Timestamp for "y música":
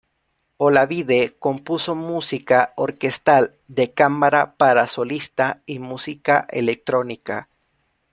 5.67-6.47